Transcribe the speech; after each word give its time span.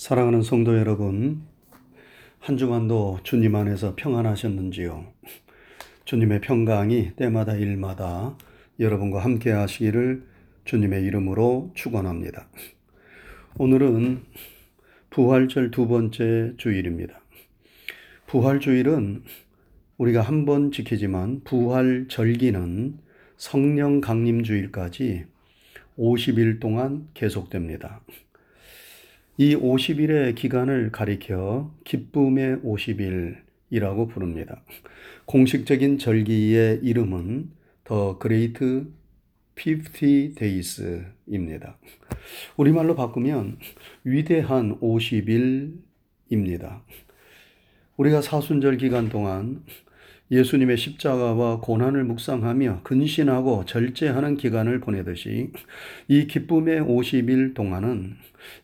사랑하는 0.00 0.40
성도 0.40 0.78
여러분, 0.78 1.42
한 2.38 2.56
주간도 2.56 3.18
주님 3.22 3.54
안에서 3.54 3.96
평안하셨는지요? 3.96 5.04
주님의 6.06 6.40
평강이 6.40 7.16
때마다 7.16 7.54
일마다 7.54 8.34
여러분과 8.78 9.22
함께 9.22 9.50
하시기를 9.50 10.24
주님의 10.64 11.04
이름으로 11.04 11.72
축원합니다. 11.74 12.48
오늘은 13.58 14.22
부활절 15.10 15.70
두 15.70 15.86
번째 15.86 16.54
주일입니다. 16.56 17.20
부활주일은 18.26 19.22
우리가 19.98 20.22
한 20.22 20.46
번 20.46 20.72
지키지만 20.72 21.42
부활절기는 21.44 22.98
성령 23.36 24.00
강림 24.00 24.44
주일까지 24.44 25.26
50일 25.98 26.58
동안 26.58 27.06
계속됩니다. 27.12 28.00
이 29.40 29.56
50일의 29.56 30.34
기간을 30.34 30.92
가리켜 30.92 31.74
기쁨의 31.84 32.58
50일이라고 32.58 34.10
부릅니다. 34.10 34.62
공식적인 35.24 35.96
절기의 35.96 36.80
이름은 36.82 37.50
The 37.84 38.18
Great 38.18 38.92
50 39.56 40.34
days입니다. 40.34 41.78
우리말로 42.58 42.94
바꾸면 42.94 43.56
위대한 44.04 44.78
50일입니다. 44.78 46.82
우리가 47.96 48.20
사순절 48.20 48.76
기간 48.76 49.08
동안 49.08 49.64
예수님의 50.30 50.76
십자가와 50.76 51.60
고난을 51.60 52.04
묵상하며 52.04 52.82
근신하고 52.82 53.64
절제하는 53.64 54.36
기간을 54.36 54.80
보내듯이 54.80 55.50
이 56.08 56.26
기쁨의 56.26 56.82
50일 56.82 57.54
동안은 57.54 58.16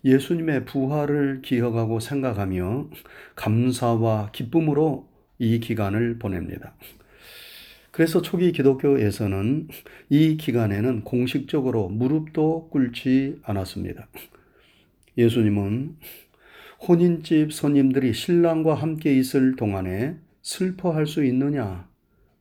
예수님의 0.04 0.64
부활을 0.64 1.42
기억하고 1.42 2.00
생각하며 2.00 2.90
감사와 3.34 4.30
기쁨으로 4.32 5.08
이 5.38 5.60
기간을 5.60 6.18
보냅니다. 6.18 6.74
그래서 7.90 8.20
초기 8.20 8.52
기독교에서는 8.52 9.68
이 10.10 10.36
기간에는 10.36 11.02
공식적으로 11.02 11.88
무릎도 11.88 12.68
꿇지 12.70 13.40
않았습니다. 13.42 14.08
예수님은 15.16 15.96
혼인집 16.86 17.52
손님들이 17.52 18.12
신랑과 18.12 18.74
함께 18.74 19.14
있을 19.14 19.56
동안에 19.56 20.16
슬퍼할 20.42 21.06
수 21.06 21.24
있느냐 21.24 21.88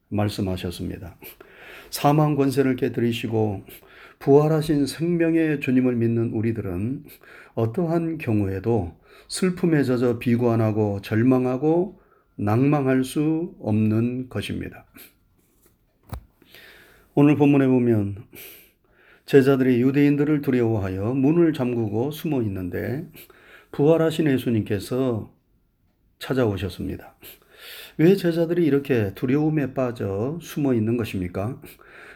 말씀하셨습니다. 0.10 1.18
사망 1.90 2.36
권세를 2.36 2.76
깨뜨리시고 2.76 3.64
부활하신 4.20 4.86
생명의 4.86 5.60
주님을 5.60 5.96
믿는 5.96 6.32
우리들은 6.32 7.06
어떠한 7.56 8.18
경우에도 8.18 8.98
슬픔에 9.28 9.84
젖어 9.84 10.20
비관하고 10.20 11.02
절망하고 11.02 12.00
낭망할 12.38 13.04
수 13.04 13.56
없는 13.60 14.30
것입니다. 14.30 14.86
오늘 17.14 17.36
본문에 17.36 17.68
보면 17.68 18.26
제자들이 19.26 19.82
유대인들을 19.82 20.42
두려워하여 20.42 21.14
문을 21.14 21.54
잠그고 21.54 22.12
숨어 22.12 22.42
있는데 22.44 23.10
부활하신 23.72 24.28
예수님께서 24.28 25.34
찾아오셨습니다. 26.20 27.16
왜 27.98 28.16
제자들이 28.16 28.66
이렇게 28.66 29.14
두려움에 29.16 29.74
빠져 29.74 30.38
숨어 30.42 30.74
있는 30.74 30.98
것입니까? 30.98 31.62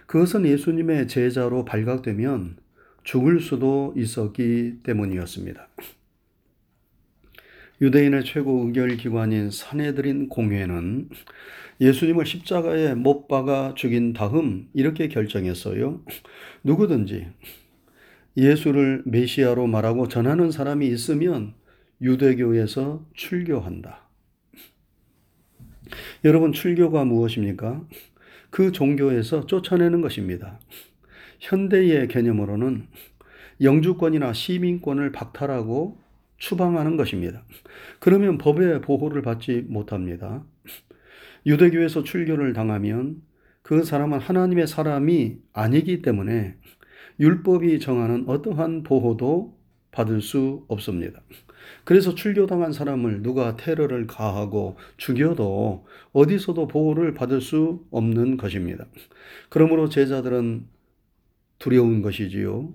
그것은 0.07 0.45
예수님의 0.45 1.07
제자로 1.07 1.63
발각되면 1.63 2.57
죽을 3.03 3.39
수도 3.39 3.93
있었기 3.95 4.79
때문이었습니다. 4.83 5.69
유대인의 7.81 8.25
최고 8.25 8.65
의결기관인 8.65 9.51
사내들인 9.51 10.27
공회는 10.27 11.09
예수님을 11.79 12.25
십자가에 12.25 12.93
못 12.93 13.29
박아 13.29 13.73
죽인 13.75 14.11
다음 14.11 14.67
이렇게 14.73 15.07
결정했어요. 15.07 16.03
누구든지 16.65 17.27
예수를 18.35 19.03
메시아로 19.05 19.67
말하고 19.67 20.09
전하는 20.09 20.51
사람이 20.51 20.87
있으면 20.87 21.53
유대교에서 22.01 23.05
출교한다. 23.13 24.08
여러분, 26.25 26.51
출교가 26.51 27.05
무엇입니까? 27.05 27.85
그 28.49 28.71
종교에서 28.71 29.45
쫓아내는 29.45 30.01
것입니다. 30.01 30.59
현대의 31.39 32.07
개념으로는 32.07 32.87
영주권이나 33.61 34.33
시민권을 34.33 35.11
박탈하고 35.11 35.99
추방하는 36.37 36.97
것입니다. 36.97 37.43
그러면 37.99 38.37
법의 38.37 38.81
보호를 38.81 39.21
받지 39.21 39.65
못합니다. 39.67 40.43
유대교에서 41.45 42.03
출교를 42.03 42.53
당하면 42.53 43.21
그 43.61 43.83
사람은 43.83 44.19
하나님의 44.19 44.67
사람이 44.67 45.37
아니기 45.53 46.01
때문에 46.01 46.55
율법이 47.19 47.79
정하는 47.79 48.23
어떠한 48.27 48.83
보호도 48.83 49.57
받을 49.91 50.21
수 50.21 50.65
없습니다. 50.67 51.21
그래서 51.83 52.15
출교당한 52.15 52.71
사람을 52.71 53.21
누가 53.21 53.55
테러를 53.55 54.07
가하고 54.07 54.77
죽여도 54.97 55.85
어디서도 56.13 56.67
보호를 56.67 57.13
받을 57.13 57.41
수 57.41 57.85
없는 57.91 58.37
것입니다. 58.37 58.85
그러므로 59.49 59.89
제자들은 59.89 60.67
두려운 61.57 62.01
것이지요. 62.01 62.73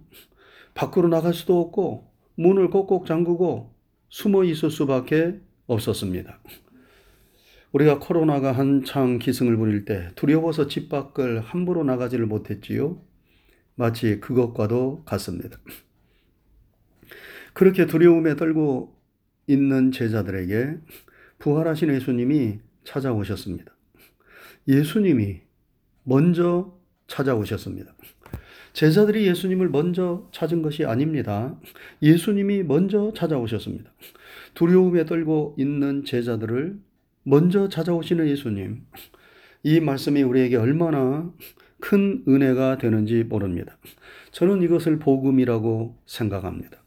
밖으로 0.74 1.08
나갈 1.08 1.32
수도 1.32 1.60
없고 1.60 2.10
문을 2.36 2.70
꼭꼭 2.70 3.06
잠그고 3.06 3.74
숨어 4.08 4.44
있을 4.44 4.70
수밖에 4.70 5.40
없었습니다. 5.66 6.40
우리가 7.72 7.98
코로나가 7.98 8.52
한창 8.52 9.18
기승을 9.18 9.56
부릴 9.56 9.84
때 9.84 10.10
두려워서 10.14 10.68
집 10.68 10.88
밖을 10.88 11.40
함부로 11.40 11.82
나가지를 11.82 12.26
못했지요. 12.26 13.00
마치 13.74 14.20
그것과도 14.20 15.02
같습니다. 15.04 15.58
그렇게 17.54 17.86
두려움에 17.86 18.36
떨고 18.36 18.94
있는 19.46 19.92
제자들에게 19.92 20.76
부활하신 21.38 21.94
예수님이 21.94 22.58
찾아오셨습니다. 22.84 23.74
예수님이 24.68 25.40
먼저 26.02 26.76
찾아오셨습니다. 27.06 27.94
제자들이 28.72 29.28
예수님을 29.28 29.68
먼저 29.68 30.28
찾은 30.32 30.62
것이 30.62 30.84
아닙니다. 30.84 31.56
예수님이 32.02 32.64
먼저 32.64 33.12
찾아오셨습니다. 33.14 33.92
두려움에 34.54 35.06
떨고 35.06 35.54
있는 35.56 36.04
제자들을 36.04 36.80
먼저 37.22 37.68
찾아오시는 37.68 38.26
예수님. 38.28 38.84
이 39.62 39.80
말씀이 39.80 40.22
우리에게 40.22 40.56
얼마나 40.56 41.32
큰 41.78 42.24
은혜가 42.26 42.78
되는지 42.78 43.22
모릅니다. 43.24 43.78
저는 44.32 44.62
이것을 44.62 44.98
복음이라고 44.98 45.96
생각합니다. 46.06 46.82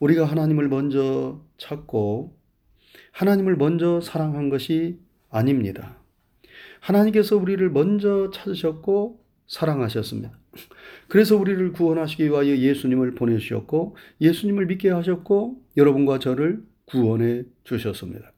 우리가 0.00 0.24
하나님을 0.24 0.68
먼저 0.68 1.40
찾고 1.58 2.36
하나님을 3.12 3.56
먼저 3.56 4.00
사랑한 4.00 4.48
것이 4.48 4.98
아닙니다. 5.30 5.98
하나님께서 6.80 7.36
우리를 7.36 7.68
먼저 7.70 8.30
찾으셨고 8.30 9.24
사랑하셨습니다. 9.46 10.38
그래서 11.08 11.36
우리를 11.36 11.72
구원하시기 11.72 12.24
위하여 12.24 12.56
예수님을 12.56 13.14
보내주셨고 13.14 13.96
예수님을 14.20 14.66
믿게 14.66 14.90
하셨고 14.90 15.62
여러분과 15.76 16.18
저를 16.18 16.62
구원해 16.84 17.44
주셨습니다. 17.64 18.32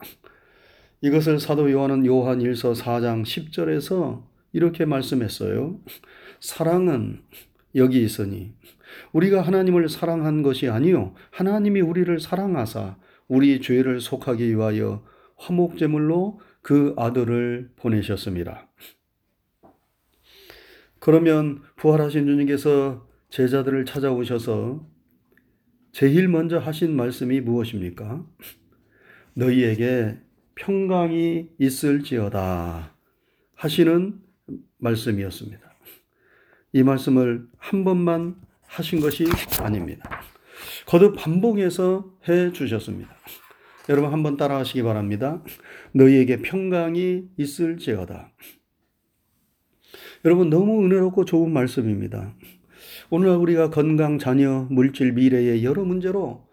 이것을 1.02 1.40
사도 1.40 1.70
요한은 1.70 2.06
요한 2.06 2.40
1서 2.40 2.74
4장 2.74 3.22
10절에서 3.24 4.22
이렇게 4.52 4.84
말씀했어요. 4.84 5.80
사랑은 6.40 7.22
여기 7.74 8.02
있으니 8.02 8.52
우리가 9.12 9.42
하나님을 9.42 9.88
사랑한 9.88 10.42
것이 10.42 10.68
아니요 10.68 11.14
하나님이 11.30 11.80
우리를 11.80 12.18
사랑하사 12.20 12.96
우리 13.28 13.60
죄를 13.60 14.00
속하기 14.00 14.56
위하여 14.56 15.04
화목 15.36 15.78
제물로 15.78 16.40
그 16.62 16.94
아들을 16.98 17.70
보내셨습니다. 17.76 18.68
그러면 20.98 21.62
부활하신 21.76 22.26
주님께서 22.26 23.08
제자들을 23.30 23.86
찾아오셔서 23.86 24.86
제일 25.92 26.28
먼저 26.28 26.58
하신 26.58 26.94
말씀이 26.94 27.40
무엇입니까? 27.40 28.26
너희에게 29.34 30.18
평강이 30.56 31.48
있을지어다 31.58 32.94
하시는 33.54 34.20
말씀이었습니다. 34.78 35.70
이 36.72 36.82
말씀을 36.82 37.48
한 37.56 37.84
번만 37.84 38.36
하신 38.70 39.00
것이 39.00 39.26
아닙니다. 39.60 40.08
거듭 40.86 41.16
반복해서 41.16 42.12
해 42.28 42.52
주셨습니다. 42.52 43.10
여러분 43.88 44.12
한번 44.12 44.36
따라 44.36 44.58
하시기 44.58 44.82
바랍니다. 44.82 45.42
너희에게 45.92 46.42
평강이 46.42 47.24
있을지어다. 47.36 48.32
여러분 50.24 50.50
너무 50.50 50.84
은혜롭고 50.84 51.24
좋은 51.24 51.52
말씀입니다. 51.52 52.34
오늘 53.08 53.30
우리가 53.30 53.70
건강, 53.70 54.18
자녀, 54.18 54.66
물질, 54.70 55.12
미래의 55.12 55.64
여러 55.64 55.84
문제로 55.84 56.46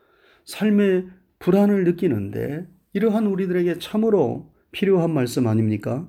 삶의 0.46 1.08
불안을 1.40 1.84
느끼는데 1.84 2.66
이러한 2.94 3.28
우리들에게 3.28 3.78
참으로 3.80 4.52
필요한 4.72 5.12
말씀 5.12 5.48
아닙니까? 5.48 6.08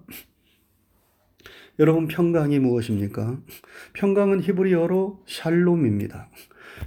여러분 1.81 2.09
평강이 2.09 2.59
무엇입니까? 2.59 3.39
평강은 3.93 4.43
히브리어로 4.43 5.23
샬롬입니다. 5.27 6.29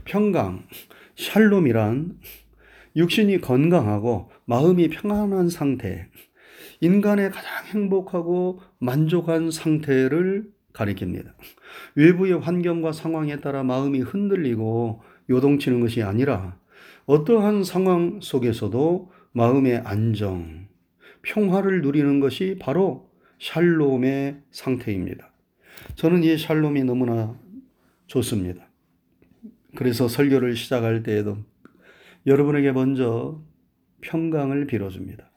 평강, 0.03 0.65
샬롬이란 1.15 2.17
육신이 2.97 3.39
건강하고 3.39 4.31
마음이 4.43 4.89
평안한 4.89 5.47
상태, 5.47 6.07
인간의 6.81 7.31
가장 7.31 7.65
행복하고 7.67 8.59
만족한 8.79 9.49
상태를 9.49 10.51
가리킵니다. 10.73 11.35
외부의 11.95 12.39
환경과 12.39 12.91
상황에 12.91 13.37
따라 13.37 13.63
마음이 13.63 13.99
흔들리고 13.99 15.01
요동치는 15.29 15.79
것이 15.79 16.03
아니라 16.03 16.57
어떠한 17.05 17.63
상황 17.63 18.19
속에서도 18.21 19.09
마음의 19.31 19.83
안정, 19.85 20.67
평화를 21.21 21.81
누리는 21.81 22.19
것이 22.19 22.57
바로 22.59 23.10
샬롬의 23.41 24.39
상태입니다. 24.51 25.33
저는 25.95 26.23
이 26.23 26.37
샬롬이 26.37 26.83
너무나 26.83 27.35
좋습니다. 28.05 28.69
그래서 29.75 30.07
설교를 30.07 30.55
시작할 30.55 31.01
때에도 31.01 31.37
여러분에게 32.27 32.71
먼저 32.71 33.41
평강을 34.01 34.67
빌어줍니다. 34.67 35.31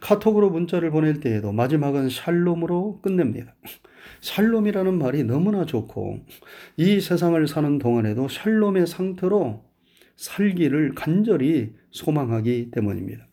카톡으로 0.00 0.50
문자를 0.50 0.90
보낼 0.90 1.20
때에도 1.20 1.50
마지막은 1.52 2.10
샬롬으로 2.10 3.00
끝냅니다. 3.00 3.54
샬롬이라는 4.20 4.98
말이 4.98 5.24
너무나 5.24 5.64
좋고 5.64 6.26
이 6.76 7.00
세상을 7.00 7.46
사는 7.48 7.78
동안에도 7.78 8.28
샬롬의 8.28 8.86
상태로 8.86 9.64
살기를 10.16 10.94
간절히 10.94 11.72
소망하기 11.90 12.70
때문입니다. 12.72 13.26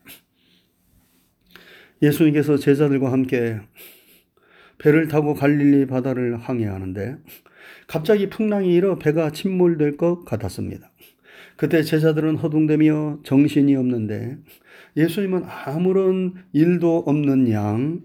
예수님께서 2.00 2.56
제자들과 2.56 3.12
함께 3.12 3.60
배를 4.78 5.08
타고 5.08 5.34
갈릴리 5.34 5.86
바다를 5.86 6.36
항해하는데 6.36 7.16
갑자기 7.86 8.28
풍랑이 8.28 8.74
일어 8.74 8.98
배가 8.98 9.30
침몰될 9.30 9.96
것 9.96 10.24
같았습니다. 10.24 10.90
그때 11.56 11.82
제자들은 11.82 12.36
허둥대며 12.36 13.20
정신이 13.24 13.74
없는데 13.74 14.38
예수님은 14.96 15.44
아무런 15.44 16.34
일도 16.52 16.98
없는 17.06 17.50
양 17.50 18.02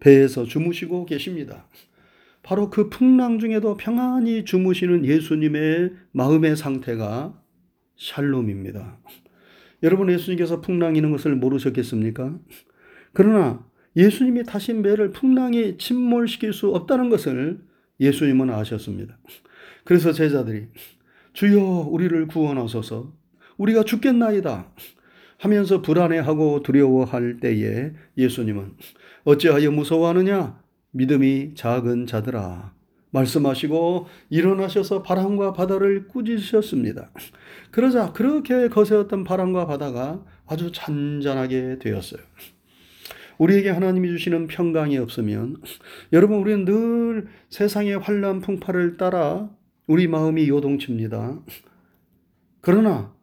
배에서 0.00 0.44
주무시고 0.44 1.06
계십니다. 1.06 1.66
바로 2.42 2.70
그 2.70 2.88
풍랑 2.88 3.38
중에도 3.38 3.76
평안히 3.76 4.44
주무시는 4.44 5.04
예수님의 5.04 5.92
마음의 6.12 6.56
상태가 6.56 7.40
샬롬입니다. 7.96 8.98
여러분 9.84 10.10
예수님께서 10.10 10.60
풍랑이는 10.60 11.10
것을 11.12 11.36
모르셨겠습니까? 11.36 12.38
그러나 13.12 13.64
예수님이 13.96 14.44
타신 14.44 14.82
배를 14.82 15.12
풍랑이 15.12 15.78
침몰시킬 15.78 16.52
수 16.52 16.68
없다는 16.74 17.10
것을 17.10 17.60
예수님은 18.00 18.50
아셨습니다. 18.50 19.18
그래서 19.84 20.12
제자들이 20.12 20.66
주여 21.32 21.88
우리를 21.90 22.26
구원하소서 22.26 23.12
우리가 23.56 23.84
죽겠나이다 23.84 24.72
하면서 25.38 25.82
불안해하고 25.82 26.62
두려워할 26.62 27.38
때에 27.40 27.92
예수님은 28.16 28.76
어찌하여 29.24 29.70
무서워하느냐 29.70 30.60
믿음이 30.92 31.54
작은 31.54 32.06
자들아 32.06 32.74
말씀하시고 33.10 34.06
일어나셔서 34.30 35.02
바람과 35.02 35.52
바다를 35.52 36.08
꾸짖으셨습니다. 36.08 37.10
그러자 37.70 38.12
그렇게 38.12 38.68
거세었던 38.68 39.24
바람과 39.24 39.66
바다가 39.66 40.24
아주 40.46 40.72
잔잔하게 40.72 41.78
되었어요. 41.78 42.22
우리에게 43.38 43.70
하나님이 43.70 44.08
주시는 44.08 44.46
평강이 44.46 44.98
없으면 44.98 45.56
여러분 46.12 46.38
우리는 46.38 46.64
늘 46.64 47.28
세상의 47.50 47.98
환란 47.98 48.40
풍파를 48.40 48.96
따라 48.96 49.50
우리 49.86 50.06
마음이 50.08 50.48
요동칩니다. 50.48 51.40
그러나 52.60 53.14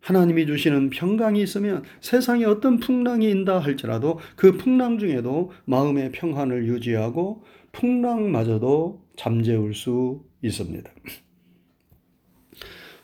하나님이 0.00 0.46
주시는 0.46 0.90
평강이 0.90 1.42
있으면 1.42 1.82
세상에 2.00 2.44
어떤 2.44 2.78
풍랑이 2.78 3.28
인다 3.28 3.58
할지라도 3.58 4.20
그 4.36 4.56
풍랑 4.56 4.98
중에도 4.98 5.50
마음의 5.64 6.12
평안을 6.12 6.68
유지하고 6.68 7.42
풍랑마저도 7.72 9.04
잠재울 9.16 9.74
수 9.74 10.24
있습니다. 10.42 10.90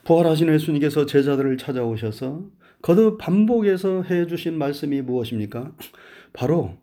부활하신 0.05 0.47
예수님께서 0.53 1.05
제자들을 1.05 1.57
찾아오셔서 1.57 2.49
거듭 2.81 3.17
반복해서 3.17 4.03
해 4.03 4.27
주신 4.27 4.57
말씀이 4.57 5.01
무엇입니까? 5.01 5.73
바로 6.33 6.77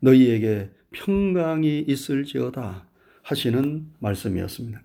너희에게 0.00 0.70
평강이 0.92 1.80
있을지어다 1.80 2.88
하시는 3.22 3.86
말씀이었습니다. 3.98 4.82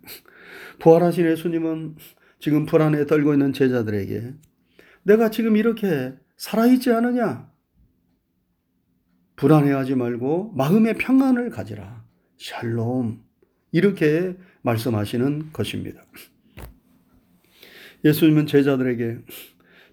부활하신 0.80 1.26
예수님은 1.26 1.96
지금 2.40 2.66
불안에 2.66 3.06
떨고 3.06 3.34
있는 3.34 3.54
제자들에게 3.54 4.34
내가 5.04 5.30
지금 5.30 5.58
이렇게 5.58 6.14
살아있지 6.38 6.92
않느냐? 6.92 7.50
불안해하지 9.38 9.96
말고 9.96 10.54
마음의 10.56 10.96
평안을 10.96 11.50
가지라. 11.50 12.04
샬롬. 12.38 13.24
이렇게 13.72 14.36
말씀하시는 14.62 15.52
것입니다. 15.54 16.06
예수님은 18.04 18.48
제자들에게 18.48 19.20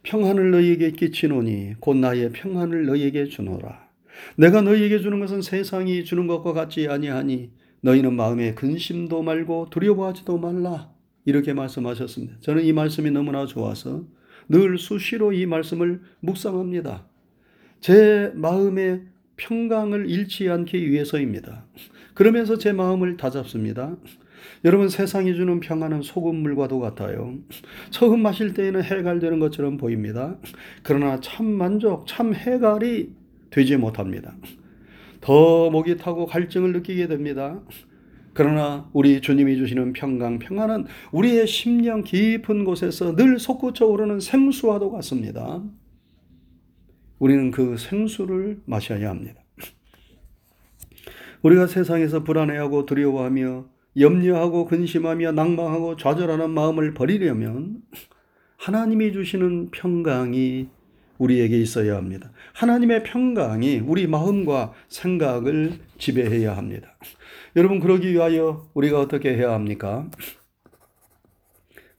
평안을 0.05 0.51
너희에게 0.51 0.93
끼치노니 0.93 1.75
곧 1.81 1.97
나의 1.97 2.31
평안을 2.31 2.87
너희에게 2.87 3.25
주노라. 3.25 3.89
내가 4.37 4.61
너희에게 4.61 5.01
주는 5.01 5.19
것은 5.19 5.43
세상이 5.43 6.05
주는 6.05 6.27
것과 6.27 6.53
같지 6.53 6.87
아니하니 6.89 7.51
너희는 7.81 8.15
마음에 8.15 8.55
근심도 8.55 9.23
말고 9.23 9.69
두려워하지도 9.71 10.39
말라. 10.39 10.91
이렇게 11.25 11.55
말씀하셨습니다. 11.55 12.37
저는 12.41 12.65
이 12.65 12.73
말씀이 12.73 13.11
너무나 13.11 13.47
좋아서 13.47 14.05
늘 14.49 14.77
수시로 14.77 15.33
이 15.33 15.47
말씀을 15.47 16.03
묵상합니다. 16.21 17.06
제 17.81 18.31
마음의 18.35 19.03
평강을 19.37 20.09
잃지 20.09 20.49
않기 20.51 20.91
위해서입니다. 20.91 21.67
그러면서 22.12 22.59
제 22.59 22.73
마음을 22.73 23.17
다잡습니다. 23.17 23.97
여러분 24.64 24.88
세상이 24.88 25.35
주는 25.35 25.61
평안은 25.61 26.02
소금물과도 26.02 26.81
같아요. 26.81 27.35
처음 27.91 28.23
마실 28.23 28.55
때에는 28.55 28.82
해갈되는 28.82 29.38
것처럼 29.38 29.76
보입니다. 29.76 30.37
그러나 30.82 31.20
참 31.20 31.46
만족, 31.46 32.06
참 32.06 32.34
해갈이 32.34 33.10
되지 33.51 33.77
못합니다. 33.77 34.36
더 35.20 35.70
목이 35.70 35.96
타고 35.96 36.27
갈증을 36.27 36.72
느끼게 36.72 37.08
됩니다. 37.08 37.60
그러나 38.34 38.91
우리 38.93 39.20
주님이 39.20 39.56
주시는 39.56 39.93
평강, 39.93 40.39
평안은 40.39 40.86
우리의 41.13 41.46
심령 41.46 42.03
깊은 42.03 42.65
곳에서 42.65 43.15
늘 43.15 43.39
솟구쳐 43.39 43.86
오르는 43.86 44.20
생수와도 44.20 44.91
같습니다. 44.91 45.63
우리는 47.19 47.51
그 47.53 47.77
생수를 47.77 48.60
마셔야 48.67 49.08
합니다. 49.08 49.41
우리가 51.43 51.67
세상에서 51.67 52.24
불안해하고 52.24 52.86
두려워하며 52.86 53.67
염려하고 53.96 54.67
근심하며 54.67 55.32
낭망하고 55.32 55.96
좌절하는 55.96 56.51
마음을 56.51 56.94
버리려면 56.94 57.82
하나님이 58.56 59.13
주시는 59.13 59.70
평강이 59.70 60.69
우리에게 61.19 61.58
있어야 61.60 61.96
합니다. 61.96 62.32
하나님의 62.55 63.05
평강이 63.05 63.81
우리 63.81 64.06
마음과 64.06 64.72
생각을 64.89 65.79
지배해야 65.98 66.56
합니다. 66.56 66.96
여러분, 67.56 67.79
그러기 67.79 68.13
위하여 68.13 68.69
우리가 68.74 69.01
어떻게 69.01 69.36
해야 69.36 69.53
합니까? 69.53 70.10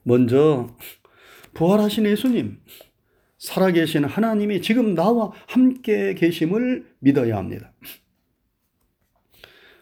먼저, 0.03 0.75
부활하신 1.53 2.05
예수님, 2.05 2.59
살아계신 3.37 4.05
하나님이 4.05 4.61
지금 4.61 4.95
나와 4.95 5.31
함께 5.47 6.13
계심을 6.13 6.85
믿어야 6.99 7.37
합니다. 7.37 7.71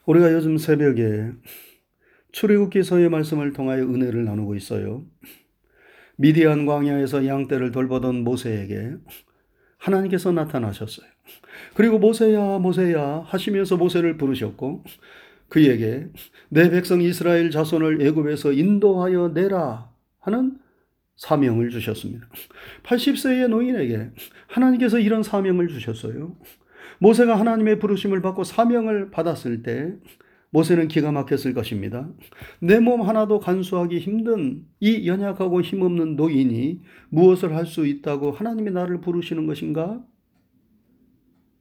우리가 0.05 0.31
요즘 0.33 0.57
새벽에 0.57 1.31
출애굽기서의 2.33 3.09
말씀을 3.09 3.53
통하여 3.53 3.83
은혜를 3.83 4.25
나누고 4.25 4.55
있어요. 4.55 5.05
미디안 6.17 6.65
광야에서 6.65 7.25
양떼를 7.25 7.71
돌보던 7.71 8.23
모세에게 8.23 8.95
하나님께서 9.77 10.31
나타나셨어요. 10.31 11.07
그리고 11.75 11.99
모세야 11.99 12.59
모세야 12.59 13.23
하시면서 13.25 13.77
모세를 13.77 14.17
부르셨고 14.17 14.83
그에게 15.47 16.07
내 16.49 16.69
백성 16.69 17.01
이스라엘 17.01 17.51
자손을 17.51 18.01
애굽에서 18.01 18.53
인도하여 18.53 19.29
내라 19.29 19.91
하는 20.19 20.57
사명을 21.15 21.69
주셨습니다. 21.69 22.27
80세의 22.83 23.47
노인에게 23.49 24.09
하나님께서 24.47 24.99
이런 24.99 25.21
사명을 25.21 25.67
주셨어요. 25.67 26.35
모세가 26.99 27.39
하나님의 27.39 27.79
부르심을 27.79 28.21
받고 28.21 28.43
사명을 28.43 29.11
받았을 29.11 29.61
때 29.61 29.93
모세는 30.53 30.87
기가 30.87 31.11
막혔을 31.11 31.53
것입니다. 31.53 32.07
내 32.61 32.79
몸 32.79 33.01
하나도 33.01 33.39
간수하기 33.39 33.99
힘든 33.99 34.65
이 34.79 35.07
연약하고 35.07 35.61
힘없는 35.61 36.15
노인이 36.15 36.81
무엇을 37.09 37.55
할 37.55 37.65
수 37.65 37.85
있다고 37.87 38.31
하나님이 38.31 38.71
나를 38.71 39.01
부르시는 39.01 39.47
것인가? 39.47 40.01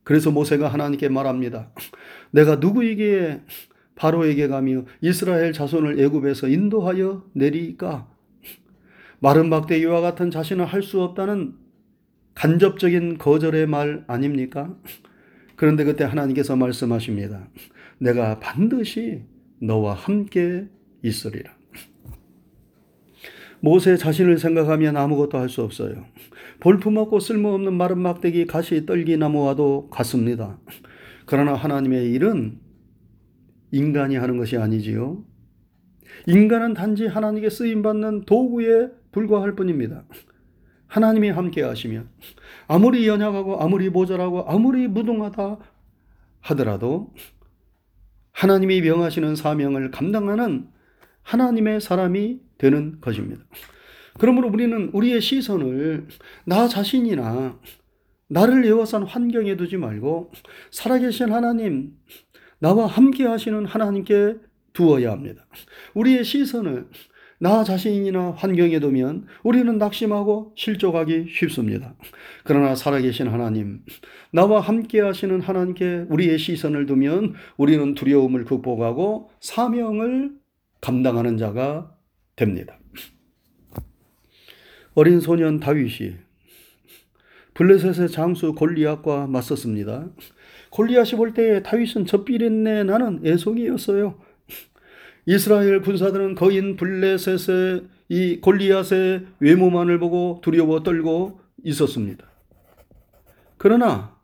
그래서 0.05 0.31
모세가 0.31 0.69
하나님께 0.69 1.09
말합니다. 1.09 1.73
내가 2.33 2.57
누구에게 2.57 3.41
바로에게 3.95 4.49
가며 4.49 4.85
이스라엘 5.01 5.53
자손을 5.53 6.01
애굽에서 6.01 6.49
인도하여 6.49 7.25
내리까? 7.35 8.09
마른 9.21 9.49
막대기와 9.49 10.01
같은 10.01 10.31
자신은 10.31 10.65
할수 10.65 11.01
없다는 11.03 11.55
간접적인 12.35 13.19
거절의 13.19 13.69
말 13.69 14.05
아닙니까? 14.09 14.77
그런데 15.57 15.85
그때 15.85 16.05
하나님께서 16.05 16.57
말씀하십니다. 16.57 17.49
내가 18.03 18.41
반드시 18.41 19.23
너와 19.61 19.95
함께 19.95 20.69
있으리라. 21.05 21.53
모세 23.61 23.97
자신을 23.97 24.39
생각하면 24.39 24.97
아무것도 24.97 25.39
할 25.39 25.49
수 25.49 25.63
없어요. 25.63 26.05
볼품없고 26.59 27.21
쓸모없는 27.21 27.73
마른 27.73 28.01
막대기 28.01 28.47
가시 28.47 28.87
떨기 28.87 29.17
나무와도 29.17 29.89
같습니다. 29.91 30.59
그러나 31.27 31.55
하나님의 31.55 32.11
일은 32.11 32.59
인간이 33.71 34.17
하는 34.17 34.37
것이 34.37 34.57
아니지요. 34.57 35.25
인간은 36.27 36.75
단지 36.75 37.07
하나님께 37.07 37.51
쓰임받는 37.51 38.25
도구에 38.25 38.91
불과할 39.13 39.55
뿐입니다. 39.55 40.05
하나님이 40.89 41.31
함께 41.31 41.63
하시면 41.63 42.11
아무리 42.67 43.07
연약하고 43.07 43.61
아무리 43.61 43.89
모자라고 43.91 44.45
아무리 44.49 44.89
무능하다 44.89 45.59
하더라도 46.41 47.15
하나님이 48.33 48.81
명하시는 48.81 49.37
사명을 49.37 49.91
감당하는 49.91 50.69
하나님의 51.23 51.81
사람이 51.81 52.41
되는 52.59 53.01
것입니다. 53.01 53.45
그러므로 54.19 54.49
우리는 54.49 54.91
우리의 54.93 55.21
시선을 55.21 56.09
나 56.45 56.69
자신이나 56.69 57.59
나를 58.29 58.65
에워싼 58.65 59.03
환경에 59.03 59.57
두지 59.57 59.77
말고 59.77 60.33
살아계신 60.71 61.33
하나님, 61.33 61.93
나와 62.59 62.87
함께 62.87 63.27
하시는 63.27 63.67
하나님께 63.67 64.37
두어야 64.73 65.13
합니다. 65.13 65.47
우리의 65.95 66.25
시선을 66.25 66.89
나 67.43 67.65
자신이나 67.65 68.35
환경에 68.37 68.79
두면 68.79 69.27
우리는 69.43 69.77
낙심하고 69.77 70.53
실족하기 70.55 71.27
쉽습니다. 71.29 71.97
그러나 72.45 72.77
살아계신 72.77 73.27
하나님, 73.27 73.81
나와 74.31 74.61
함께 74.61 75.01
하시는 75.01 75.41
하나님께 75.41 76.07
우리의 76.09 76.39
시선을 76.39 76.87
두면 76.87 77.35
우리는 77.57 77.95
두려움을 77.95 78.45
극복하고 78.45 79.31
사명을 79.41 80.31
감당하는 80.81 81.37
자가 81.37 81.97
됩니다. 82.37 82.79
어린 84.95 85.19
소년 85.19 85.59
다윗이 85.59 86.13
블레셋의 87.55 88.11
장수 88.11 88.55
골리앗과 88.55 89.27
맞섰습니다. 89.27 90.11
골리앗이 90.71 91.17
볼 91.17 91.35
때에 91.35 91.65
다윗은 91.65 92.07
젖비린내 92.07 92.85
나는 92.85 93.21
애송이였어요. 93.27 94.22
이스라엘 95.27 95.81
군사들은 95.81 96.35
거인 96.35 96.77
블레셋의 96.77 97.87
이 98.09 98.41
골리앗의 98.41 99.27
외모만을 99.39 99.99
보고 99.99 100.41
두려워 100.43 100.83
떨고 100.83 101.41
있었습니다. 101.65 102.27
그러나 103.57 104.17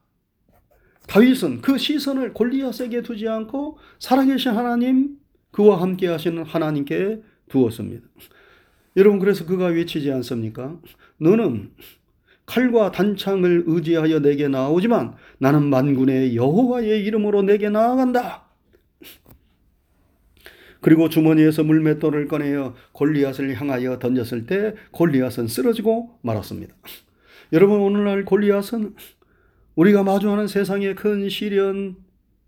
다윗은 1.07 1.63
그 1.63 1.79
시선을 1.79 2.35
골리앗에게 2.35 3.03
두지 3.03 3.29
않고 3.29 3.79
살아계신 3.99 4.53
하나님, 4.53 5.17
그와 5.53 5.81
함께 5.81 6.09
하시는 6.09 6.43
하나님께 6.43 7.23
두었습니다. 7.49 8.07
여러분, 8.97 9.19
그래서 9.19 9.47
그가 9.47 9.67
외치지 9.67 10.11
않습니까? 10.13 10.79
너는 11.19 11.71
칼과 12.45 12.91
단창을 12.91 13.65
의지하여 13.67 14.21
내게 14.21 14.49
나오지만 14.49 15.15
나는 15.39 15.65
만군의 15.71 16.35
여호와의 16.37 17.05
이름으로 17.05 17.43
내게 17.43 17.71
나아간다. 17.71 18.48
그리고 20.81 21.09
주머니에서 21.09 21.65
물맷돌을 21.65 22.29
꺼내어 22.29 22.75
골리앗을 22.93 23.55
향하여 23.61 23.99
던졌을 23.99 24.47
때 24.47 24.75
골리앗은 24.93 25.49
쓰러지고 25.49 26.19
말았습니다. 26.23 26.75
여러분 27.53 27.81
오늘날 27.81 28.25
골리앗은 28.25 28.95
우리가 29.75 30.03
마주하는 30.03 30.47
세상의 30.47 30.95
큰 30.95 31.29
시련 31.29 31.97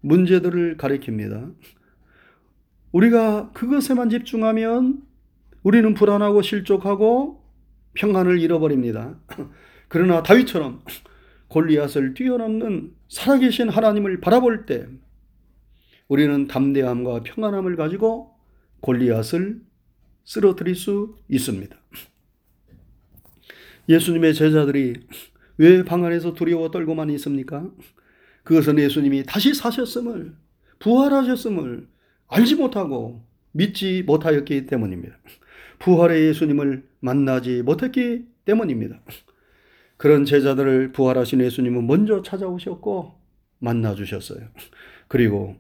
문제들을 0.00 0.76
가리킵니다. 0.76 1.54
우리가 2.92 3.50
그것에만 3.52 4.10
집중하면 4.10 5.02
우리는 5.62 5.94
불안하고 5.94 6.42
실족하고 6.42 7.42
평안을 7.94 8.40
잃어버립니다. 8.40 9.18
그러나 9.88 10.22
다윗처럼 10.22 10.82
골리앗을 11.48 12.14
뛰어넘는 12.14 12.92
살아계신 13.08 13.68
하나님을 13.68 14.20
바라볼 14.20 14.66
때 14.66 14.86
우리는 16.10 16.48
담대함과 16.48 17.22
평안함을 17.22 17.76
가지고 17.76 18.34
골리앗을 18.80 19.60
쓰러뜨릴 20.24 20.74
수 20.74 21.14
있습니다. 21.28 21.76
예수님의 23.88 24.34
제자들이 24.34 24.94
왜 25.58 25.84
방 25.84 26.04
안에서 26.04 26.34
두려워 26.34 26.72
떨고만 26.72 27.10
있습니까? 27.10 27.70
그것은 28.42 28.80
예수님이 28.80 29.22
다시 29.24 29.54
사셨음을, 29.54 30.34
부활하셨음을 30.80 31.86
알지 32.26 32.56
못하고 32.56 33.22
믿지 33.52 34.02
못하였기 34.04 34.66
때문입니다. 34.66 35.16
부활의 35.78 36.26
예수님을 36.26 36.88
만나지 36.98 37.62
못했기 37.62 38.24
때문입니다. 38.46 39.00
그런 39.96 40.24
제자들을 40.24 40.90
부활하신 40.90 41.40
예수님은 41.40 41.86
먼저 41.86 42.22
찾아오셨고 42.22 43.14
만나 43.60 43.94
주셨어요. 43.94 44.48
그리고 45.06 45.56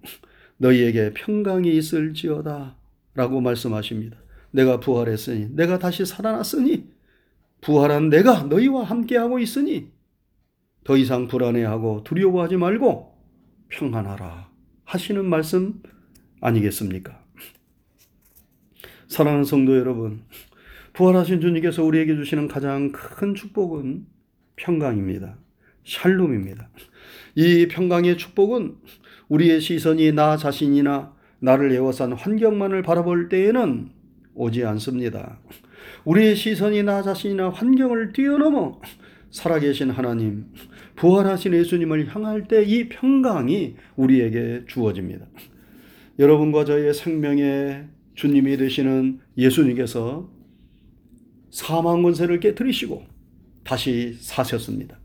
너희에게 0.60 1.14
평강이 1.14 1.74
있을지어다 1.74 2.76
라고 3.14 3.40
말씀하십니다. 3.40 4.18
내가 4.50 4.78
부활했으니, 4.78 5.48
내가 5.54 5.78
다시 5.78 6.04
살아났으니, 6.04 6.86
부활한 7.62 8.10
내가 8.10 8.42
너희와 8.44 8.84
함께하고 8.84 9.38
있으니, 9.38 9.90
더 10.84 10.96
이상 10.96 11.28
불안해하고 11.28 12.04
두려워하지 12.04 12.56
말고 12.56 13.14
평안하라 13.68 14.50
하시는 14.84 15.24
말씀 15.24 15.82
아니겠습니까? 16.40 17.22
사랑하는 19.08 19.44
성도 19.44 19.76
여러분, 19.78 20.24
부활하신 20.92 21.40
주님께서 21.40 21.84
우리에게 21.84 22.16
주시는 22.16 22.48
가장 22.48 22.92
큰 22.92 23.34
축복은 23.34 24.06
평강입니다. 24.56 25.38
샬롬입니다. 25.84 26.68
이 27.34 27.66
평강의 27.68 28.18
축복은 28.18 28.76
우리의 29.30 29.60
시선이 29.60 30.12
나 30.12 30.36
자신이나 30.36 31.14
나를 31.38 31.72
에워싼 31.72 32.12
환경만을 32.12 32.82
바라볼 32.82 33.28
때에는 33.28 33.88
오지 34.34 34.64
않습니다. 34.64 35.38
우리의 36.04 36.34
시선이 36.36 36.82
나 36.82 37.02
자신이나 37.02 37.50
환경을 37.50 38.12
뛰어넘어 38.12 38.80
살아계신 39.30 39.90
하나님, 39.90 40.46
부활하신 40.96 41.54
예수님을 41.54 42.14
향할 42.14 42.48
때 42.48 42.64
이 42.64 42.88
평강이 42.88 43.76
우리에게 43.96 44.64
주어집니다. 44.66 45.26
여러분과 46.18 46.64
저의 46.64 46.92
생명의 46.92 47.86
주님이 48.14 48.56
되시는 48.56 49.20
예수님께서 49.38 50.28
사망 51.50 52.02
권세를 52.02 52.40
깨뜨리시고 52.40 53.04
다시 53.62 54.16
사셨습니다. 54.20 54.98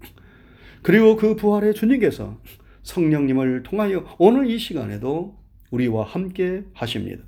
그리고 0.82 1.16
그 1.16 1.36
부활의 1.36 1.76
주님께서 1.76 2.40
성령님을 2.86 3.64
통하여 3.64 4.06
오늘 4.18 4.50
이 4.50 4.58
시간에도 4.58 5.36
우리와 5.72 6.06
함께 6.06 6.64
하십니다. 6.74 7.24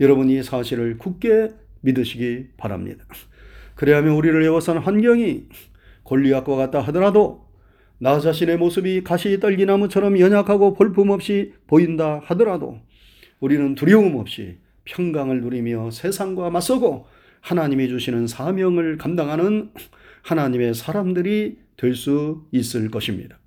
여러분 0.00 0.28
이 0.30 0.42
사실을 0.42 0.98
굳게 0.98 1.50
믿으시기 1.82 2.48
바랍니다. 2.56 3.04
그래야면 3.76 4.14
우리를 4.14 4.42
에워싼 4.42 4.78
환경이 4.78 5.44
골리앗과 6.02 6.56
같다 6.56 6.80
하더라도 6.80 7.44
나 7.98 8.18
자신의 8.18 8.56
모습이 8.56 9.04
가시 9.04 9.38
떨기나무처럼 9.38 10.18
연약하고 10.18 10.74
볼품없이 10.74 11.54
보인다 11.66 12.20
하더라도 12.24 12.80
우리는 13.40 13.74
두려움 13.74 14.16
없이 14.16 14.58
평강을 14.84 15.42
누리며 15.42 15.90
세상과 15.90 16.50
맞서고 16.50 17.06
하나님이 17.40 17.88
주시는 17.88 18.26
사명을 18.26 18.96
감당하는 18.96 19.70
하나님의 20.22 20.74
사람들이 20.74 21.58
될 21.76 21.94
수 21.94 22.46
있을 22.52 22.90
것입니다. 22.90 23.38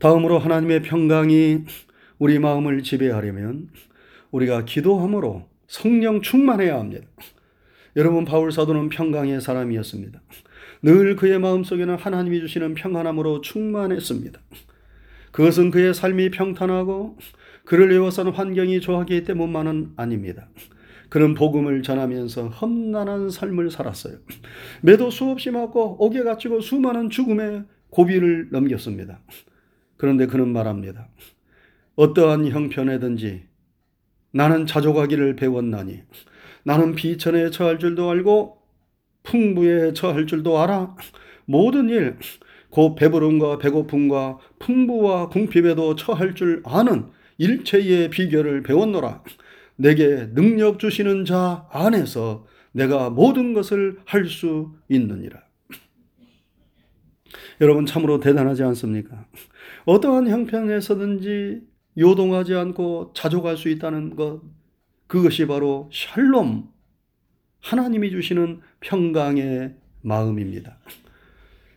다음으로 0.00 0.38
하나님의 0.38 0.80
평강이 0.80 1.64
우리 2.18 2.38
마음을 2.38 2.82
지배하려면 2.82 3.68
우리가 4.30 4.64
기도함으로 4.64 5.46
성령 5.66 6.22
충만해야 6.22 6.78
합니다. 6.78 7.06
여러분 7.96 8.24
바울 8.24 8.50
사도는 8.50 8.88
평강의 8.88 9.42
사람이었습니다. 9.42 10.22
늘 10.82 11.16
그의 11.16 11.38
마음속에는 11.38 11.96
하나님이 11.96 12.40
주시는 12.40 12.74
평안함으로 12.74 13.42
충만했습니다. 13.42 14.40
그것은 15.32 15.70
그의 15.70 15.92
삶이 15.92 16.30
평탄하고 16.30 17.18
그를 17.66 17.92
에워싼 17.92 18.28
환경이 18.28 18.80
좋았기 18.80 19.24
때문만은 19.24 19.92
아닙니다. 19.96 20.48
그는 21.10 21.34
복음을 21.34 21.82
전하면서 21.82 22.48
험난한 22.48 23.28
삶을 23.28 23.70
살았어요. 23.70 24.14
매도 24.80 25.10
수없이 25.10 25.50
맞고 25.50 26.02
옥에 26.02 26.22
갇히고 26.22 26.62
수많은 26.62 27.10
죽음의 27.10 27.64
고비를 27.90 28.48
넘겼습니다. 28.50 29.20
그런데 30.00 30.24
그는 30.26 30.48
말합니다. 30.48 31.08
어떠한 31.96 32.48
형편에든지 32.48 33.42
나는 34.32 34.64
자족하기를 34.64 35.36
배웠나니 35.36 36.00
나는 36.64 36.94
비천에 36.94 37.50
처할 37.50 37.78
줄도 37.78 38.08
알고 38.08 38.62
풍부에 39.24 39.92
처할 39.92 40.26
줄도 40.26 40.58
알아. 40.58 40.96
모든 41.44 41.90
일, 41.90 42.16
곧 42.70 42.94
배부름과 42.94 43.58
배고픔과 43.58 44.38
풍부와 44.58 45.28
궁핍에도 45.28 45.96
처할 45.96 46.34
줄 46.34 46.62
아는 46.64 47.10
일체의 47.36 48.08
비결을 48.08 48.62
배웠노라. 48.62 49.22
내게 49.76 50.28
능력 50.32 50.78
주시는 50.78 51.26
자 51.26 51.68
안에서 51.70 52.46
내가 52.72 53.10
모든 53.10 53.52
것을 53.52 53.98
할 54.06 54.26
수 54.26 54.72
있느니라. 54.88 55.42
여러분 57.60 57.84
참으로 57.84 58.18
대단하지 58.18 58.62
않습니까? 58.62 59.26
어떠한 59.90 60.28
형편에서든지 60.28 61.62
요동하지 61.98 62.54
않고 62.54 63.10
자족할 63.12 63.56
수 63.56 63.68
있다는 63.68 64.14
것, 64.14 64.40
그것이 65.08 65.48
바로 65.48 65.90
샬롬, 65.92 66.68
하나님이 67.60 68.10
주시는 68.10 68.60
평강의 68.78 69.74
마음입니다. 70.02 70.78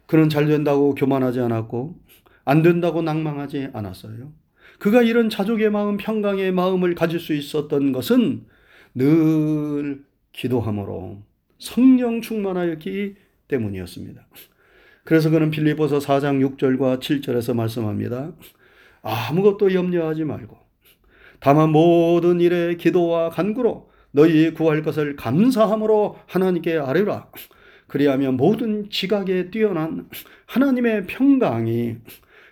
그는 0.05 0.29
잘 0.29 0.45
된다고 0.45 0.93
교만하지 0.93 1.39
않았고, 1.39 1.99
안 2.45 2.61
된다고 2.61 3.01
낭망하지 3.01 3.69
않았어요. 3.73 4.31
그가 4.77 5.01
이런 5.01 5.31
자족의 5.31 5.71
마음, 5.71 5.97
평강의 5.97 6.51
마음을 6.51 6.93
가질 6.93 7.19
수 7.19 7.33
있었던 7.33 7.93
것은 7.93 8.45
늘 8.93 10.05
기도함으로 10.33 11.23
성령 11.57 12.21
충만하였기 12.21 13.15
때문이었습니다. 13.47 14.27
그래서 15.03 15.29
그는 15.29 15.49
빌립보서 15.49 15.99
4장 15.99 16.57
6절과 16.57 16.99
7절에서 16.99 17.55
말씀합니다. 17.55 18.31
아무것도 19.01 19.73
염려하지 19.73 20.23
말고 20.23 20.57
다만 21.39 21.71
모든 21.71 22.39
일에 22.39 22.75
기도와 22.77 23.29
간구로 23.29 23.91
너희 24.11 24.53
구할 24.53 24.81
것을 24.81 25.15
감사함으로 25.15 26.17
하나님께 26.27 26.77
아뢰라. 26.77 27.29
그리하면 27.87 28.37
모든 28.37 28.89
지각에 28.89 29.49
뛰어난 29.49 30.09
하나님의 30.45 31.07
평강이 31.07 31.97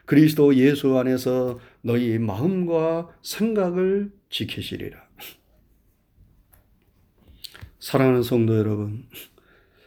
그리스도 0.06 0.56
예수 0.56 0.98
안에서 0.98 1.60
너희 1.82 2.18
마음과 2.20 3.10
생각을 3.22 4.12
지키시리라. 4.30 4.98
사랑하는 7.80 8.24
성도 8.24 8.58
여러분, 8.58 9.06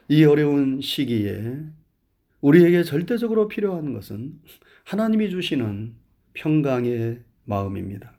이 0.09 0.25
어려운 0.25 0.80
시기에 0.80 1.59
우리에게 2.44 2.82
절대적으로 2.82 3.48
필요한 3.48 3.94
것은 3.94 4.34
하나님이 4.84 5.30
주시는 5.30 5.94
평강의 6.34 7.20
마음입니다. 7.44 8.12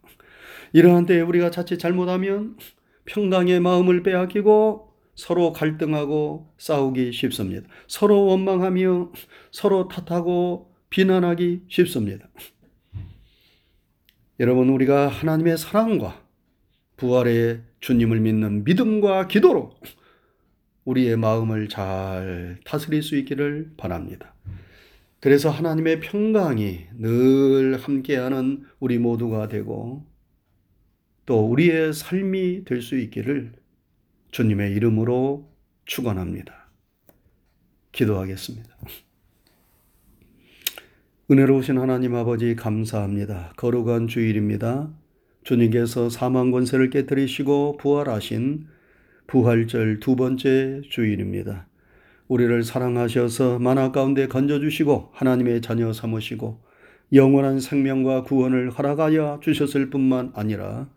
이러한 0.73 1.05
때에 1.05 1.21
우리가 1.21 1.51
자칫 1.51 1.77
잘못하면 1.77 2.57
평강의 3.05 3.59
마음을 3.59 4.01
빼앗기고 4.01 4.91
서로 5.13 5.53
갈등하고 5.53 6.51
싸우기 6.57 7.11
쉽습니다. 7.11 7.67
서로 7.87 8.25
원망하며 8.25 9.11
서로 9.51 9.87
탓하고 9.87 10.73
비난하기 10.89 11.65
쉽습니다. 11.67 12.27
여러분, 14.39 14.69
우리가 14.69 15.07
하나님의 15.07 15.59
사랑과 15.59 16.25
부활의 16.97 17.61
주님을 17.79 18.21
믿는 18.21 18.63
믿음과 18.63 19.27
기도로 19.27 19.75
우리의 20.85 21.17
마음을 21.17 21.67
잘 21.67 22.59
다스릴 22.63 23.03
수 23.03 23.17
있기를 23.17 23.71
바랍니다. 23.77 24.33
그래서 25.19 25.49
하나님의 25.49 25.99
평강이 26.01 26.87
늘 26.99 27.77
함께하는 27.77 28.63
우리 28.79 28.99
모두가 28.99 29.47
되고 29.47 30.05
또 31.25 31.49
우리의 31.49 31.93
삶이 31.93 32.65
될 32.65 32.81
수 32.81 32.97
있기를 32.97 33.53
주님의 34.31 34.73
이름으로 34.73 35.49
축원합니다. 35.85 36.69
기도하겠습니다. 37.91 38.69
은혜로우신 41.31 41.79
하나님 41.79 42.13
아버지 42.13 42.55
감사합니다. 42.55 43.53
거룩한 43.57 44.07
주일입니다. 44.07 44.93
주님께서 45.43 46.09
사망 46.09 46.51
권세를 46.51 46.91
깨뜨리시고 46.91 47.77
부활하신 47.77 48.67
부활절 49.27 49.99
두 49.99 50.15
번째 50.15 50.81
주일입니다. 50.89 51.67
우리를 52.27 52.63
사랑하셔서 52.63 53.59
만화 53.59 53.91
가운데 53.91 54.27
건져주시고 54.27 55.11
하나님의 55.13 55.61
자녀 55.61 55.93
삼으시고 55.93 56.59
영원한 57.13 57.59
생명과 57.59 58.23
구원을 58.23 58.71
허락하여 58.71 59.39
주셨을 59.43 59.89
뿐만 59.89 60.31
아니라 60.35 60.89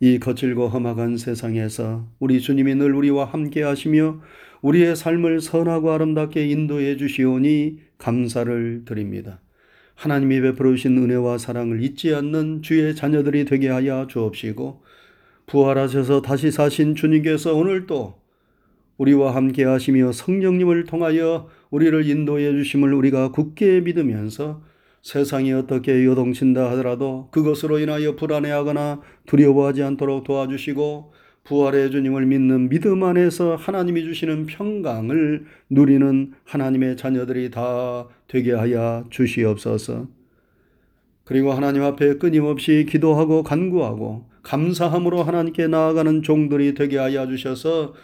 이 0.00 0.18
거칠고 0.18 0.68
험악한 0.68 1.16
세상에서 1.16 2.06
우리 2.18 2.40
주님이 2.40 2.74
늘 2.74 2.94
우리와 2.94 3.24
함께 3.24 3.62
하시며 3.62 4.20
우리의 4.60 4.96
삶을 4.96 5.40
선하고 5.40 5.92
아름답게 5.92 6.46
인도해 6.46 6.96
주시오니 6.96 7.78
감사를 7.98 8.82
드립니다. 8.84 9.40
하나님이 9.94 10.42
베풀어 10.42 10.72
주신 10.72 10.98
은혜와 10.98 11.38
사랑을 11.38 11.82
잊지 11.82 12.14
않는 12.14 12.60
주의 12.60 12.94
자녀들이 12.94 13.46
되게 13.46 13.68
하여 13.68 14.06
주옵시고 14.08 14.82
부활하셔서 15.46 16.22
다시 16.22 16.50
사신 16.50 16.94
주님께서 16.94 17.54
오늘도 17.54 18.14
우리와 18.98 19.34
함께 19.34 19.64
하시며 19.64 20.12
성령님을 20.12 20.84
통하여 20.84 21.48
우리를 21.70 22.06
인도해 22.08 22.50
주심을 22.52 22.92
우리가 22.94 23.30
굳게 23.30 23.80
믿으면서 23.80 24.62
세상이 25.02 25.52
어떻게 25.52 26.04
요동친다 26.04 26.70
하더라도 26.72 27.28
그것으로 27.30 27.78
인하여 27.78 28.16
불안해하거나 28.16 29.02
두려워하지 29.26 29.82
않도록 29.82 30.24
도와주시고 30.24 31.12
부활의 31.44 31.92
주님을 31.92 32.26
믿는 32.26 32.68
믿음 32.68 33.04
안에서 33.04 33.54
하나님이 33.54 34.02
주시는 34.02 34.46
평강을 34.46 35.46
누리는 35.70 36.32
하나님의 36.44 36.96
자녀들이 36.96 37.52
다 37.52 38.08
되게 38.26 38.52
하여 38.52 39.04
주시옵소서. 39.10 40.08
그리고 41.26 41.52
하나님 41.52 41.82
앞에 41.82 42.18
끊임없이 42.18 42.86
기도하고 42.88 43.42
간구하고 43.42 44.26
감사함으로 44.44 45.24
하나님께 45.24 45.66
나아가는 45.66 46.22
종들이 46.22 46.74
되게 46.74 46.98
하여 46.98 47.26
주셔서 47.26 47.94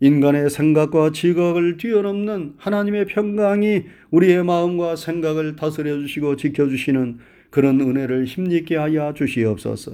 인간의 0.00 0.50
생각과 0.50 1.12
지각을 1.12 1.76
뛰어넘는 1.76 2.54
하나님의 2.56 3.06
평강이 3.06 3.84
우리의 4.10 4.44
마음과 4.44 4.96
생각을 4.96 5.54
다스려 5.54 6.00
주시고 6.00 6.34
지켜 6.34 6.68
주시는 6.68 7.18
그런 7.50 7.80
은혜를 7.80 8.24
힘있게 8.24 8.76
하여 8.76 9.14
주시옵소서. 9.14 9.92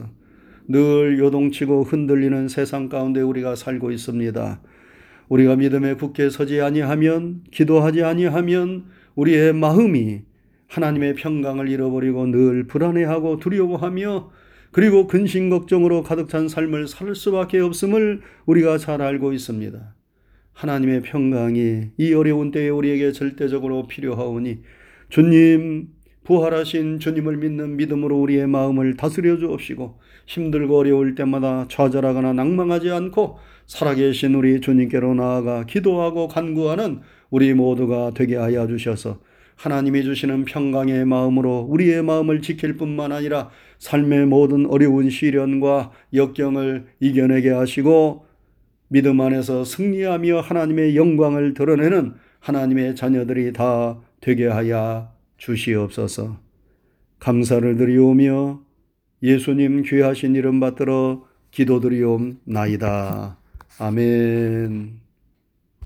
늘 0.66 1.18
요동치고 1.18 1.84
흔들리는 1.84 2.48
세상 2.48 2.88
가운데 2.88 3.20
우리가 3.20 3.56
살고 3.56 3.90
있습니다. 3.90 4.60
우리가 5.28 5.56
믿음에 5.56 5.94
굳게 5.94 6.30
서지 6.30 6.62
아니하면 6.62 7.42
기도하지 7.50 8.02
아니하면 8.02 8.86
우리의 9.14 9.52
마음이 9.52 10.22
하나님의 10.68 11.14
평강을 11.14 11.68
잃어버리고 11.68 12.26
늘 12.26 12.66
불안해하고 12.66 13.38
두려워하며 13.38 14.30
그리고 14.72 15.06
근심 15.06 15.50
걱정으로 15.50 16.02
가득 16.02 16.28
찬 16.28 16.48
삶을 16.48 16.88
살 16.88 17.14
수밖에 17.14 17.60
없음을 17.60 18.22
우리가 18.46 18.78
잘 18.78 19.02
알고 19.02 19.32
있습니다. 19.32 19.94
하나님의 20.52 21.02
평강이 21.02 21.90
이 21.96 22.14
어려운 22.14 22.50
때에 22.50 22.68
우리에게 22.68 23.12
절대적으로 23.12 23.86
필요하오니 23.86 24.62
주님 25.10 25.88
부활하신 26.24 27.00
주님을 27.00 27.36
믿는 27.36 27.76
믿음으로 27.76 28.18
우리의 28.20 28.46
마음을 28.46 28.96
다스려 28.96 29.36
주옵시고 29.36 30.00
힘들고 30.26 30.78
어려울 30.78 31.14
때마다 31.14 31.66
좌절하거나 31.68 32.32
낭망하지 32.32 32.90
않고 32.90 33.38
살아계신 33.66 34.34
우리 34.34 34.60
주님께로 34.60 35.14
나아가 35.14 35.64
기도하고 35.66 36.28
간구하는 36.28 37.00
우리 37.30 37.52
모두가 37.52 38.12
되게 38.14 38.36
하여 38.36 38.66
주셔서 38.66 39.20
하나님이 39.56 40.02
주시는 40.02 40.44
평강의 40.44 41.04
마음으로 41.04 41.66
우리의 41.68 42.02
마음을 42.02 42.42
지킬 42.42 42.76
뿐만 42.76 43.12
아니라 43.12 43.50
삶의 43.78 44.26
모든 44.26 44.66
어려운 44.66 45.10
시련과 45.10 45.92
역경을 46.12 46.86
이겨내게 47.00 47.50
하시고 47.50 48.26
믿음 48.88 49.20
안에서 49.20 49.64
승리하며 49.64 50.40
하나님의 50.40 50.96
영광을 50.96 51.54
드러내는 51.54 52.14
하나님의 52.40 52.94
자녀들이 52.94 53.52
다 53.52 53.98
되게 54.20 54.46
하여 54.46 55.10
주시옵소서. 55.38 56.38
감사를 57.18 57.76
드리오며 57.76 58.60
예수님 59.22 59.82
귀하신 59.82 60.34
이름 60.34 60.60
받들어 60.60 61.24
기도드리옵나이다. 61.50 63.38
아멘. 63.78 65.03